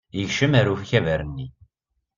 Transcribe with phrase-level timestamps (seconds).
[0.17, 1.47] Yekcem ɣer ukabar-nni.